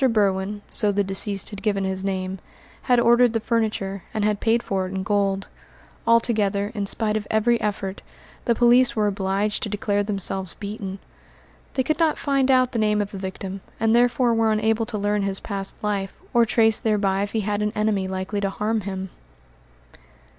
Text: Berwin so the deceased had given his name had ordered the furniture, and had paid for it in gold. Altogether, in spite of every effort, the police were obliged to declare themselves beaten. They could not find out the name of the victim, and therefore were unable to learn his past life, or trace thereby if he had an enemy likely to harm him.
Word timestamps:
Berwin 0.09 0.63
so 0.71 0.91
the 0.91 1.03
deceased 1.03 1.51
had 1.51 1.61
given 1.61 1.83
his 1.83 2.03
name 2.03 2.39
had 2.81 2.99
ordered 2.99 3.33
the 3.33 3.39
furniture, 3.39 4.01
and 4.15 4.25
had 4.25 4.39
paid 4.39 4.63
for 4.63 4.87
it 4.87 4.89
in 4.95 5.03
gold. 5.03 5.47
Altogether, 6.07 6.71
in 6.73 6.87
spite 6.87 7.15
of 7.15 7.27
every 7.29 7.61
effort, 7.61 8.01
the 8.45 8.55
police 8.55 8.95
were 8.95 9.05
obliged 9.05 9.61
to 9.61 9.69
declare 9.69 10.01
themselves 10.01 10.55
beaten. 10.55 10.97
They 11.75 11.83
could 11.83 11.99
not 11.99 12.17
find 12.17 12.49
out 12.49 12.71
the 12.71 12.79
name 12.79 12.99
of 12.99 13.11
the 13.11 13.19
victim, 13.19 13.61
and 13.79 13.95
therefore 13.95 14.33
were 14.33 14.51
unable 14.51 14.87
to 14.87 14.97
learn 14.97 15.21
his 15.21 15.39
past 15.39 15.75
life, 15.83 16.15
or 16.33 16.47
trace 16.47 16.79
thereby 16.79 17.21
if 17.21 17.33
he 17.33 17.41
had 17.41 17.61
an 17.61 17.71
enemy 17.75 18.07
likely 18.07 18.41
to 18.41 18.49
harm 18.49 18.81
him. 18.81 19.11